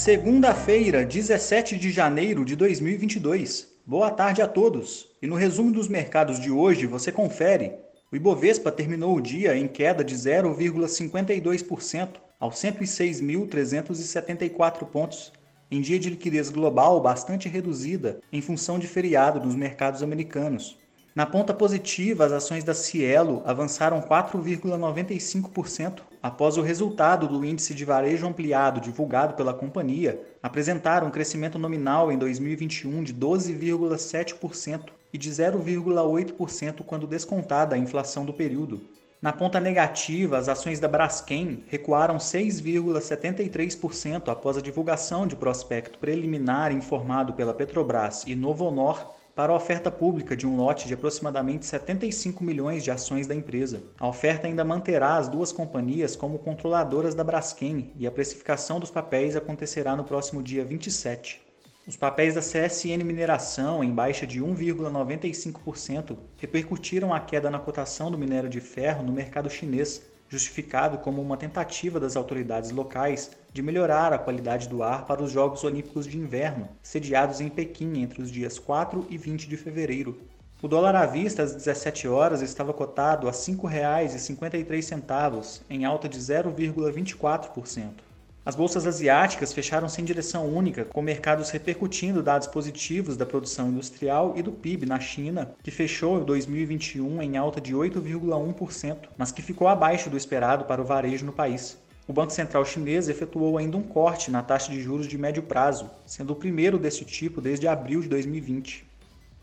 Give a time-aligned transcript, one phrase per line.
[0.00, 3.68] Segunda-feira, 17 de janeiro de 2022.
[3.84, 5.06] Boa tarde a todos.
[5.20, 7.74] E no resumo dos mercados de hoje você confere.
[8.10, 15.34] O Ibovespa terminou o dia em queda de 0,52% aos 106.374 pontos,
[15.70, 20.79] em dia de liquidez global bastante reduzida em função de feriado nos mercados americanos.
[21.12, 27.84] Na ponta positiva, as ações da Cielo avançaram 4,95% após o resultado do índice de
[27.84, 34.82] varejo ampliado divulgado pela companhia apresentar um crescimento nominal em 2021 de 12,7%
[35.12, 38.80] e de 0,8% quando descontada a inflação do período.
[39.20, 46.70] Na ponta negativa, as ações da Braskem recuaram 6,73% após a divulgação de prospecto preliminar
[46.72, 51.64] informado pela Petrobras e Novo Honor para a oferta pública de um lote de aproximadamente
[51.64, 53.82] 75 milhões de ações da empresa.
[53.98, 58.90] A oferta ainda manterá as duas companhias como controladoras da Braskem e a precificação dos
[58.90, 61.40] papéis acontecerá no próximo dia 27.
[61.86, 68.18] Os papéis da CSN Mineração, em baixa de 1,95%, repercutiram a queda na cotação do
[68.18, 74.12] minério de ferro no mercado chinês, justificado como uma tentativa das autoridades locais de melhorar
[74.12, 78.30] a qualidade do ar para os Jogos Olímpicos de Inverno, sediados em Pequim entre os
[78.30, 80.20] dias 4 e 20 de fevereiro.
[80.62, 86.20] O dólar à vista às 17 horas estava cotado a R$ 5,53, em alta de
[86.20, 88.09] 0,24%.
[88.42, 94.32] As bolsas asiáticas fecharam sem direção única, com mercados repercutindo dados positivos da produção industrial
[94.34, 99.68] e do PIB na China, que fechou 2021 em alta de 8,1%, mas que ficou
[99.68, 101.76] abaixo do esperado para o varejo no país.
[102.08, 105.90] O Banco Central chinês efetuou ainda um corte na taxa de juros de médio prazo,
[106.06, 108.88] sendo o primeiro desse tipo desde abril de 2020.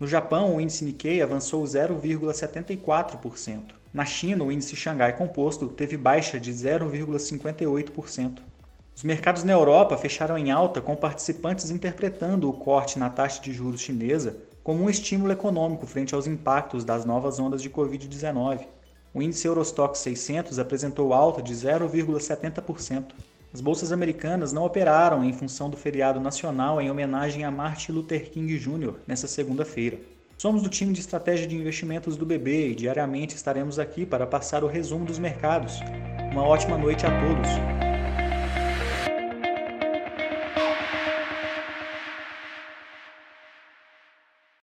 [0.00, 3.60] No Japão, o índice Nikkei avançou 0,74%.
[3.94, 8.49] Na China, o índice Xangai Composto teve baixa de 0,58%.
[9.00, 13.50] Os mercados na Europa fecharam em alta com participantes interpretando o corte na taxa de
[13.50, 18.66] juros chinesa como um estímulo econômico frente aos impactos das novas ondas de Covid-19.
[19.14, 23.12] O índice Eurostock 600 apresentou alta de 0,70%.
[23.54, 28.30] As bolsas americanas não operaram em função do feriado nacional em homenagem a Martin Luther
[28.30, 28.96] King Jr.
[29.06, 29.98] nesta segunda-feira.
[30.36, 34.62] Somos do time de estratégia de investimentos do BB e diariamente estaremos aqui para passar
[34.62, 35.80] o resumo dos mercados.
[36.32, 37.89] Uma ótima noite a todos.